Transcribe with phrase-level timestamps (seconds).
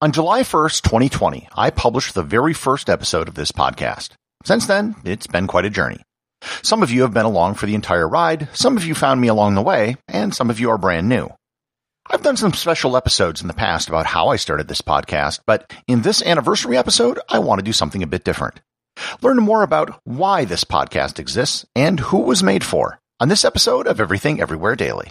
[0.00, 4.10] On July 1st, 2020, I published the very first episode of this podcast.
[4.44, 6.04] Since then, it's been quite a journey.
[6.62, 9.26] Some of you have been along for the entire ride, some of you found me
[9.26, 11.30] along the way, and some of you are brand new.
[12.08, 15.74] I've done some special episodes in the past about how I started this podcast, but
[15.88, 18.60] in this anniversary episode, I want to do something a bit different.
[19.20, 23.44] Learn more about why this podcast exists and who it was made for on this
[23.44, 25.10] episode of Everything Everywhere Daily.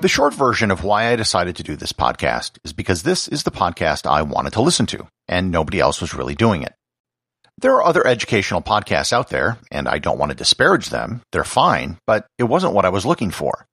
[0.00, 3.42] The short version of why I decided to do this podcast is because this is
[3.42, 6.72] the podcast I wanted to listen to, and nobody else was really doing it.
[7.60, 11.22] There are other educational podcasts out there, and I don't want to disparage them.
[11.32, 13.66] They're fine, but it wasn't what I was looking for.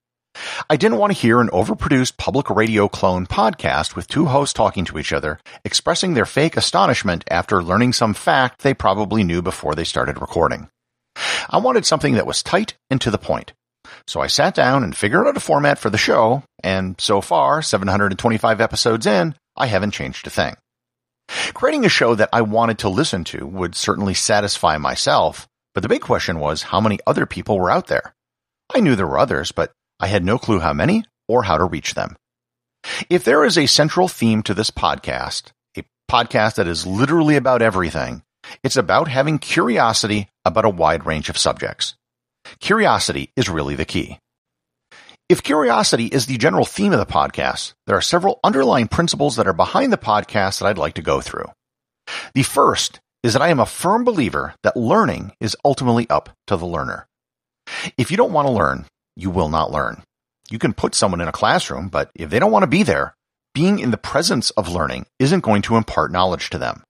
[0.67, 4.85] I didn't want to hear an overproduced public radio clone podcast with two hosts talking
[4.85, 9.75] to each other, expressing their fake astonishment after learning some fact they probably knew before
[9.75, 10.69] they started recording.
[11.51, 13.53] I wanted something that was tight and to the point.
[14.07, 17.61] So I sat down and figured out a format for the show, and so far,
[17.61, 20.55] 725 episodes in, I haven't changed a thing.
[21.53, 25.89] Creating a show that I wanted to listen to would certainly satisfy myself, but the
[25.89, 28.13] big question was how many other people were out there.
[28.73, 31.65] I knew there were others, but I had no clue how many or how to
[31.65, 32.15] reach them.
[33.09, 37.63] If there is a central theme to this podcast, a podcast that is literally about
[37.63, 38.21] everything,
[38.63, 41.95] it's about having curiosity about a wide range of subjects.
[42.59, 44.19] Curiosity is really the key.
[45.27, 49.47] If curiosity is the general theme of the podcast, there are several underlying principles that
[49.47, 51.45] are behind the podcast that I'd like to go through.
[52.33, 56.57] The first is that I am a firm believer that learning is ultimately up to
[56.57, 57.07] the learner.
[57.97, 60.03] If you don't want to learn, you will not learn.
[60.51, 63.15] You can put someone in a classroom, but if they don't want to be there,
[63.55, 66.83] being in the presence of learning isn't going to impart knowledge to them.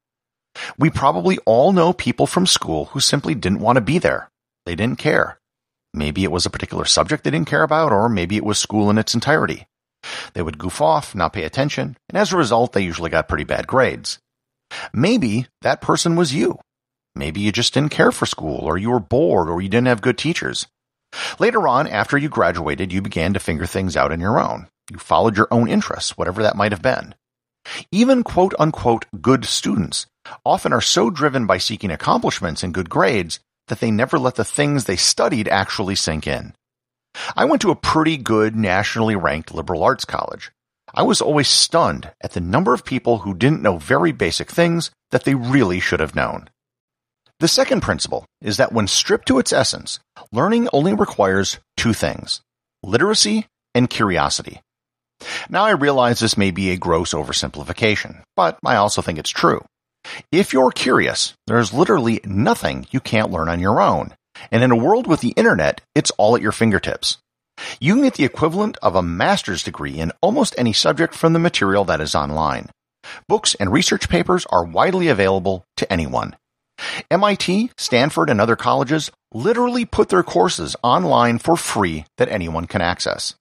[0.78, 4.30] We probably all know people from school who simply didn't want to be there.
[4.66, 5.38] They didn't care.
[5.96, 8.90] Maybe it was a particular subject they didn't care about, or maybe it was school
[8.90, 9.66] in its entirety.
[10.34, 13.46] They would goof off, not pay attention, and as a result, they usually got pretty
[13.46, 14.20] bad grades.
[14.94, 16.60] Maybe that person was you.
[17.16, 20.02] Maybe you just didn't care for school, or you were bored, or you didn't have
[20.02, 20.68] good teachers.
[21.40, 24.68] Later on, after you graduated, you began to figure things out on your own.
[24.92, 27.16] You followed your own interests, whatever that might have been.
[27.92, 30.08] Even quote unquote good students
[30.46, 34.46] often are so driven by seeking accomplishments and good grades that they never let the
[34.46, 36.54] things they studied actually sink in.
[37.36, 40.52] I went to a pretty good nationally ranked liberal arts college.
[40.94, 44.92] I was always stunned at the number of people who didn't know very basic things
[45.12, 46.50] that they really should have known.
[47.40, 50.00] The second principle is that when stripped to its essence,
[50.32, 52.42] learning only requires two things
[52.84, 54.62] literacy and curiosity.
[55.50, 59.66] Now I realize this may be a gross oversimplification, but I also think it's true.
[60.32, 64.14] If you're curious, there's literally nothing you can't learn on your own.
[64.52, 67.18] And in a world with the internet, it's all at your fingertips.
[67.80, 71.40] You can get the equivalent of a master's degree in almost any subject from the
[71.40, 72.70] material that is online.
[73.28, 76.36] Books and research papers are widely available to anyone.
[77.10, 82.82] MIT, Stanford, and other colleges literally put their courses online for free that anyone can
[82.82, 83.36] access.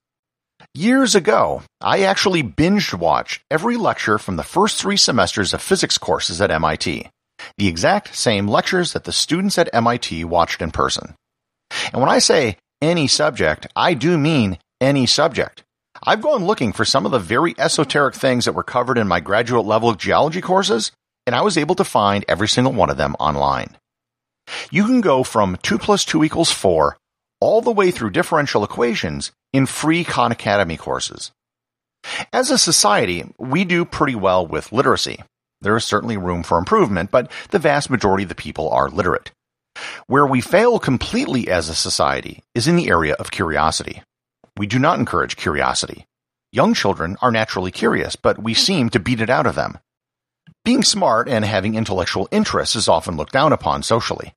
[0.77, 5.97] Years ago, I actually binge watched every lecture from the first three semesters of physics
[5.97, 7.07] courses at MIT.
[7.57, 11.15] The exact same lectures that the students at MIT watched in person.
[11.93, 15.63] And when I say any subject, I do mean any subject.
[16.03, 19.21] I've gone looking for some of the very esoteric things that were covered in my
[19.21, 20.91] graduate level geology courses,
[21.25, 23.77] and I was able to find every single one of them online.
[24.71, 26.97] You can go from 2 plus 2 equals 4
[27.39, 31.31] all the way through differential equations in free Khan Academy courses.
[32.31, 35.23] As a society, we do pretty well with literacy.
[35.61, 39.31] There is certainly room for improvement, but the vast majority of the people are literate.
[40.07, 44.01] Where we fail completely as a society is in the area of curiosity.
[44.57, 46.05] We do not encourage curiosity.
[46.51, 49.79] Young children are naturally curious, but we seem to beat it out of them.
[50.63, 54.33] Being smart and having intellectual interests is often looked down upon socially.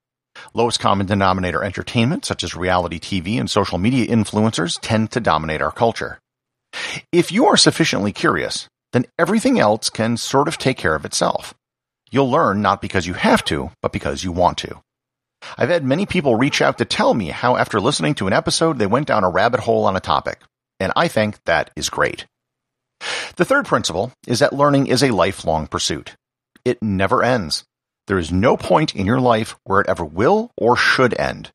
[0.55, 5.63] Lowest common denominator entertainment, such as reality TV and social media influencers, tend to dominate
[5.63, 6.19] our culture.
[7.13, 11.55] If you are sufficiently curious, then everything else can sort of take care of itself.
[12.11, 14.81] You'll learn not because you have to, but because you want to.
[15.57, 18.79] I've had many people reach out to tell me how after listening to an episode,
[18.79, 20.41] they went down a rabbit hole on a topic.
[20.81, 22.27] And I think that is great.
[23.37, 26.15] The third principle is that learning is a lifelong pursuit.
[26.65, 27.65] It never ends.
[28.09, 31.53] There is no point in your life where it ever will or should end.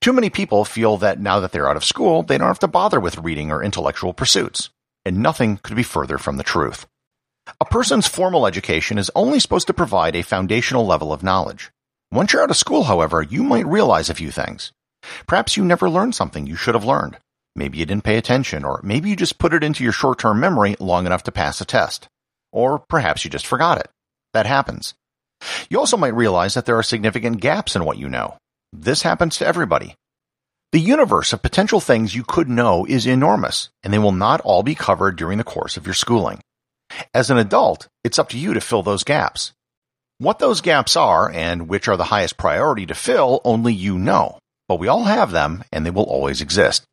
[0.00, 2.68] Too many people feel that now that they're out of school, they don't have to
[2.68, 4.68] bother with reading or intellectual pursuits.
[5.04, 6.86] And nothing could be further from the truth.
[7.60, 11.70] A person's formal education is only supposed to provide a foundational level of knowledge.
[12.10, 14.72] Once you're out of school, however, you might realize a few things.
[15.28, 17.18] Perhaps you never learned something you should have learned.
[17.54, 20.74] Maybe you didn't pay attention, or maybe you just put it into your short-term memory
[20.80, 22.08] long enough to pass a test.
[22.50, 23.88] Or perhaps you just forgot it.
[24.32, 24.94] That happens.
[25.68, 28.36] You also might realize that there are significant gaps in what you know.
[28.72, 29.94] This happens to everybody.
[30.72, 34.62] The universe of potential things you could know is enormous, and they will not all
[34.62, 36.40] be covered during the course of your schooling.
[37.14, 39.52] As an adult, it's up to you to fill those gaps.
[40.18, 44.38] What those gaps are and which are the highest priority to fill, only you know.
[44.68, 46.84] But we all have them, and they will always exist.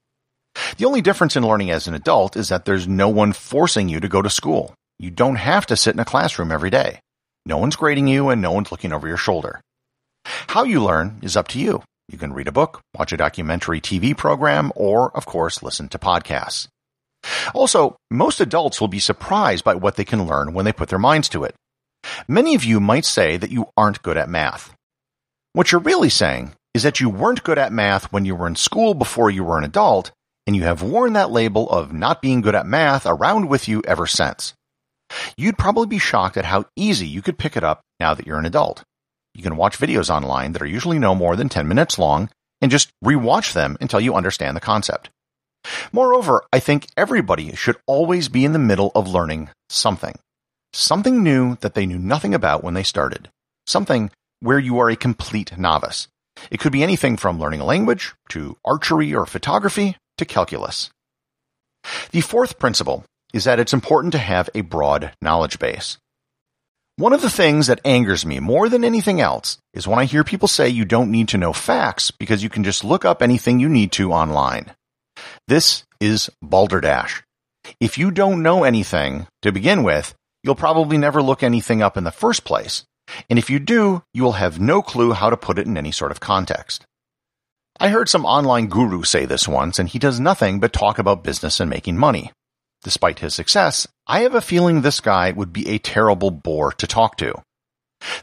[0.78, 4.00] The only difference in learning as an adult is that there's no one forcing you
[4.00, 4.74] to go to school.
[5.00, 7.00] You don't have to sit in a classroom every day.
[7.45, 9.62] No one's grading you and no one's looking over your shoulder.
[10.25, 11.84] How you learn is up to you.
[12.07, 16.00] You can read a book, watch a documentary TV program, or, of course, listen to
[16.00, 16.68] podcasts.
[17.54, 21.00] Also, most adults will be surprised by what they can learn when they put their
[21.00, 21.56] minds to it.
[22.28, 24.74] Many of you might say that you aren't good at math.
[25.54, 28.56] What you're really saying is that you weren't good at math when you were in
[28.56, 30.12] school before you were an adult,
[30.46, 33.81] and you have worn that label of not being good at math around with you
[33.88, 34.54] ever since.
[35.38, 38.39] You'd probably be shocked at how easy you could pick it up now that you're
[38.39, 38.83] an adult.
[39.33, 42.30] You can watch videos online that are usually no more than 10 minutes long
[42.62, 45.10] and just rewatch them until you understand the concept.
[45.92, 50.15] Moreover, I think everybody should always be in the middle of learning something.
[50.74, 53.30] Something new that they knew nothing about when they started.
[53.65, 56.07] Something where you are a complete novice.
[56.51, 60.89] It could be anything from learning a language to archery or photography to calculus.
[62.12, 65.97] The fourth principle is that it's important to have a broad knowledge base.
[66.95, 70.24] One of the things that angers me more than anything else is when I hear
[70.24, 73.59] people say you don't need to know facts because you can just look up anything
[73.59, 74.71] you need to online.
[75.47, 77.24] This is balderdash.
[77.80, 80.13] If you don't know anything to begin with,
[80.44, 82.83] you'll probably never look anything up in the first place.
[83.29, 85.91] And if you do, you will have no clue how to put it in any
[85.91, 86.86] sort of context.
[87.79, 91.24] I heard some online guru say this once, and he does nothing but talk about
[91.24, 92.31] business and making money.
[92.83, 96.88] Despite his success, I have a feeling this guy would be a terrible bore to
[96.88, 97.33] talk to.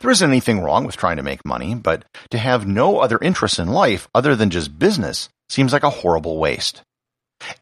[0.01, 3.59] There isn't anything wrong with trying to make money, but to have no other interests
[3.59, 6.83] in life other than just business seems like a horrible waste.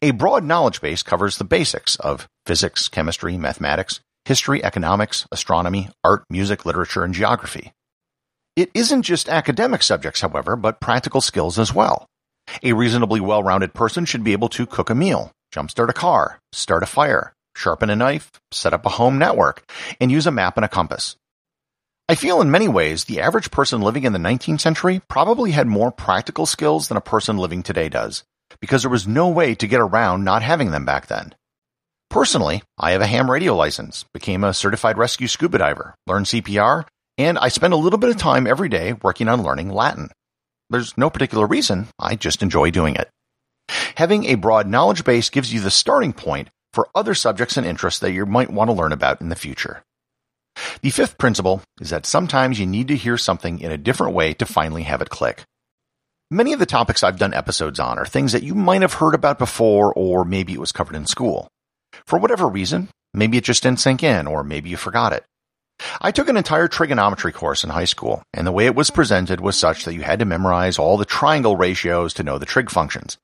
[0.01, 6.23] A broad knowledge base covers the basics of physics, chemistry, mathematics, history, economics, astronomy, art,
[6.29, 7.71] music, literature, and geography.
[8.57, 12.07] It isn't just academic subjects, however, but practical skills as well.
[12.61, 16.83] A reasonably well-rounded person should be able to cook a meal, jumpstart a car, start
[16.83, 19.69] a fire, sharpen a knife, set up a home network,
[19.99, 21.15] and use a map and a compass.
[22.07, 25.67] I feel in many ways the average person living in the 19th century probably had
[25.67, 28.23] more practical skills than a person living today does,
[28.59, 31.35] because there was no way to get around not having them back then.
[32.09, 36.85] Personally, I have a ham radio license, became a certified rescue scuba diver, learned CPR,
[37.19, 40.09] and I spend a little bit of time every day working on learning Latin.
[40.71, 43.09] There's no particular reason, I just enjoy doing it.
[43.99, 47.99] Having a broad knowledge base gives you the starting point for other subjects and interests
[47.99, 49.83] that you might want to learn about in the future.
[50.81, 54.33] The fifth principle is that sometimes you need to hear something in a different way
[54.35, 55.43] to finally have it click.
[56.31, 59.15] Many of the topics I've done episodes on are things that you might have heard
[59.15, 61.49] about before, or maybe it was covered in school.
[62.05, 65.25] For whatever reason, maybe it just didn't sink in, or maybe you forgot it.
[65.99, 69.41] I took an entire trigonometry course in high school, and the way it was presented
[69.41, 72.69] was such that you had to memorize all the triangle ratios to know the trig
[72.69, 73.17] functions.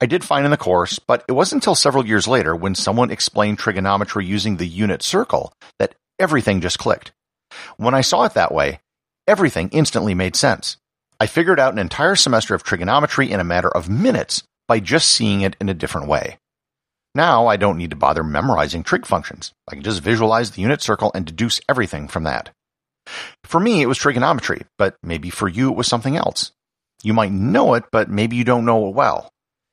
[0.00, 3.10] I did fine in the course, but it wasn't until several years later when someone
[3.10, 7.12] explained trigonometry using the unit circle that everything just clicked.
[7.76, 8.80] When I saw it that way,
[9.26, 10.76] everything instantly made sense.
[11.18, 15.10] I figured out an entire semester of trigonometry in a matter of minutes by just
[15.10, 16.38] seeing it in a different way.
[17.14, 19.52] Now I don't need to bother memorizing trig functions.
[19.68, 22.50] I can just visualize the unit circle and deduce everything from that.
[23.44, 26.52] For me, it was trigonometry, but maybe for you it was something else.
[27.02, 29.30] You might know it, but maybe you don't know it well.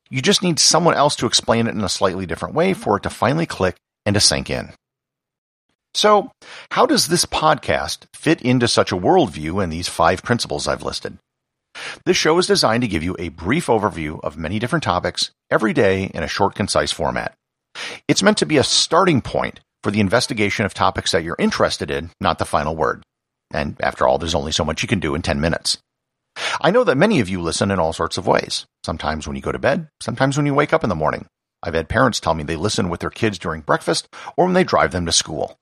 [0.09, 3.03] You just need someone else to explain it in a slightly different way for it
[3.03, 4.73] to finally click and to sink in.
[5.93, 6.31] So,
[6.71, 11.17] how does this podcast fit into such a worldview and these five principles I've listed?
[12.05, 15.73] This show is designed to give you a brief overview of many different topics every
[15.73, 17.33] day in a short, concise format.
[18.07, 21.91] It's meant to be a starting point for the investigation of topics that you're interested
[21.91, 23.03] in, not the final word.
[23.51, 25.77] And after all, there's only so much you can do in 10 minutes.
[26.62, 28.65] I know that many of you listen in all sorts of ways.
[28.86, 31.25] Sometimes when you go to bed, sometimes when you wake up in the morning.
[31.63, 34.63] I've had parents tell me they listen with their kids during breakfast or when they
[34.63, 35.58] drive them to school.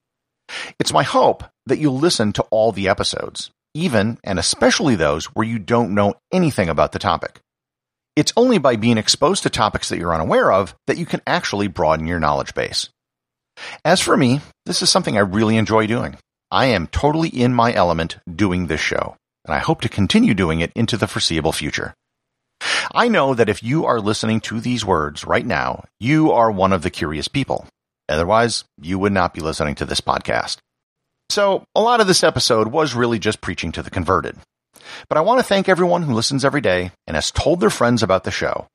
[0.79, 5.48] It's my hope that you'll listen to all the episodes, even and especially those where
[5.48, 7.39] you don't know anything about the topic.
[8.15, 11.67] It's only by being exposed to topics that you're unaware of that you can actually
[11.67, 12.89] broaden your knowledge base.
[13.84, 16.17] As for me, this is something I really enjoy doing.
[16.51, 20.59] I am totally in my element doing this show, and I hope to continue doing
[20.59, 21.93] it into the foreseeable future.
[22.93, 26.73] I know that if you are listening to these words right now, you are one
[26.73, 27.67] of the curious people.
[28.07, 30.57] Otherwise, you would not be listening to this podcast.
[31.29, 34.37] So, a lot of this episode was really just preaching to the converted.
[35.09, 38.03] But I want to thank everyone who listens every day and has told their friends
[38.03, 38.67] about the show.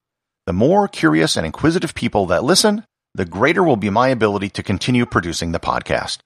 [0.46, 2.84] The more curious and inquisitive people that listen,
[3.14, 6.18] the greater will be my ability to continue producing the podcast.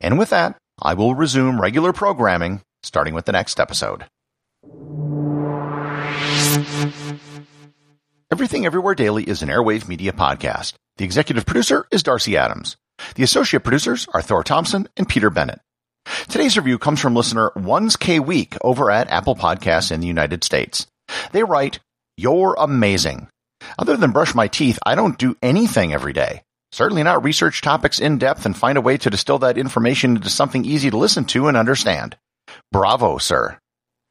[0.00, 4.04] And with that, I will resume regular programming starting with the next episode.
[8.30, 10.74] Everything Everywhere Daily is an Airwave Media podcast.
[10.98, 12.76] The executive producer is Darcy Adams.
[13.14, 15.60] The associate producers are Thor Thompson and Peter Bennett.
[16.28, 20.44] Today's review comes from listener Ones K Week over at Apple Podcasts in the United
[20.44, 20.86] States.
[21.32, 21.80] They write,
[22.16, 23.28] You're amazing.
[23.78, 26.42] Other than brush my teeth, I don't do anything every day.
[26.72, 30.28] Certainly not research topics in depth and find a way to distill that information into
[30.28, 32.16] something easy to listen to and understand.
[32.72, 33.58] Bravo, sir.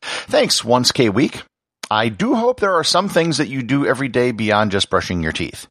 [0.02, 1.44] Thanks, Once K Week.
[1.90, 5.24] I do hope there are some things that you do every day beyond just brushing
[5.24, 5.68] your teeth.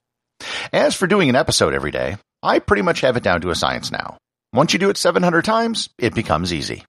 [0.72, 3.54] As for doing an episode every day, I pretty much have it down to a
[3.54, 4.16] science now.
[4.52, 6.84] Once you do it 700 times, it becomes easy.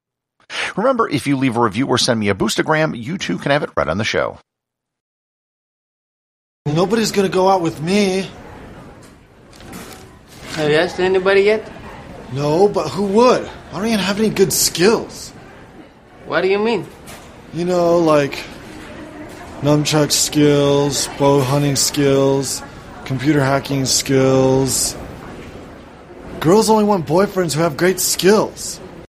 [0.78, 3.64] Remember, if you leave a review or send me a boostagram, you too can have
[3.64, 4.40] it right on the show.
[6.66, 8.30] Nobody's gonna go out with me.
[10.52, 11.72] Have you asked anybody yet?
[12.34, 13.50] No, but who would?
[13.72, 15.32] I don't even have any good skills.
[16.28, 16.86] What do you mean?
[17.54, 18.44] You know, like
[19.62, 22.62] nunchuck skills, bow hunting skills,
[23.06, 24.98] computer hacking skills.
[26.42, 28.82] Girls only want boyfriends who have great skills.